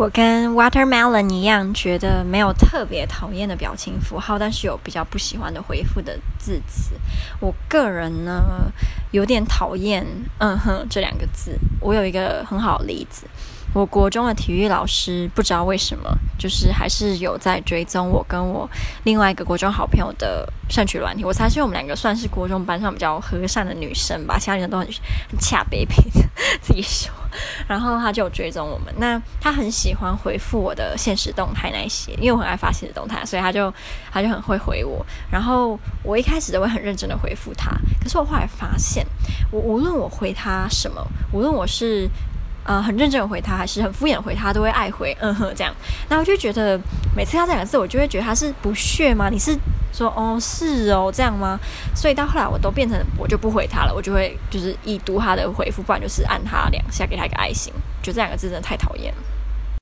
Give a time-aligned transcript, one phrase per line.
[0.00, 6.94] 我跟 Watermelon 一样，觉得没有特别讨厌的表情符号，但是有比较不喜欢的回复的字词。
[7.38, 8.72] 我个人呢，
[9.10, 10.02] 有点讨厌
[10.40, 11.54] “嗯哼”这两个字。
[11.82, 13.26] 我有一个很好的例子。
[13.74, 18.66] 我国中的体育老师不知道为什么，就是还是有在追踪我跟我
[19.04, 21.22] 另外一个国中好朋友的社群软体。
[21.22, 24.86] 我猜是我们两个算是国中班上比较和善的女生吧，其他人都很
[25.28, 26.26] 很 恰北北的
[26.62, 27.12] 自己说。
[27.68, 33.72] 然后他就追踪我们，那他很喜欢回复我的现实动态那些，因为我很爱发现实动态，所以他就
[34.12, 35.04] 他就很会回我。
[35.30, 37.70] 然后我一开始都会很认真的回复他，
[38.02, 39.06] 可是我后来发现，
[39.50, 42.08] 我无论我回他什么，无论我是。
[42.62, 45.74] 呃，很认真的回他，还是很敷衍回他，都会爱回嗯哼这样。
[46.10, 46.78] 那我就觉得
[47.16, 49.30] 每次他这两个字，我就会觉得他是不屑吗？
[49.30, 49.58] 你是
[49.92, 51.58] 说哦是哦这样吗？
[51.94, 57.72] 所以到后来我都变成我就不回他了，我就会就是一读他的回复，不然就是按他两下给他一个爱心。
[58.02, 59.20] 就这两个字真的太讨厌了。